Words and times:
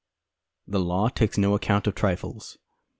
The 0.67 0.79
law 0.79 1.09
takes 1.09 1.37
no 1.37 1.53
account 1.53 1.85
of 1.85 1.93
trifles. 1.93 2.57